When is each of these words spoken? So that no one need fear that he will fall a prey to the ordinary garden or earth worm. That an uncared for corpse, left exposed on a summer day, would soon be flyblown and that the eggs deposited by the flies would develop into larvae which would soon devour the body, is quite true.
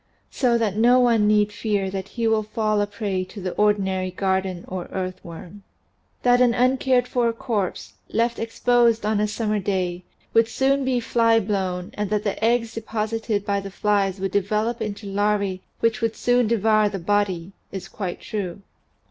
So 0.31 0.57
that 0.57 0.77
no 0.77 0.99
one 0.99 1.27
need 1.27 1.51
fear 1.51 1.91
that 1.91 2.07
he 2.07 2.25
will 2.27 2.41
fall 2.41 2.81
a 2.81 2.87
prey 2.87 3.23
to 3.25 3.39
the 3.39 3.51
ordinary 3.51 4.09
garden 4.09 4.65
or 4.67 4.85
earth 4.85 5.23
worm. 5.23 5.61
That 6.23 6.41
an 6.41 6.55
uncared 6.55 7.07
for 7.07 7.31
corpse, 7.33 7.93
left 8.09 8.39
exposed 8.39 9.05
on 9.05 9.19
a 9.19 9.27
summer 9.27 9.59
day, 9.59 10.03
would 10.33 10.47
soon 10.47 10.83
be 10.83 10.99
flyblown 11.01 11.91
and 11.93 12.09
that 12.09 12.23
the 12.23 12.43
eggs 12.43 12.73
deposited 12.73 13.45
by 13.45 13.59
the 13.59 13.69
flies 13.69 14.19
would 14.19 14.31
develop 14.31 14.81
into 14.81 15.05
larvae 15.05 15.61
which 15.81 16.01
would 16.01 16.15
soon 16.15 16.47
devour 16.47 16.89
the 16.89 16.97
body, 16.97 17.51
is 17.71 17.87
quite 17.87 18.19
true. 18.21 18.63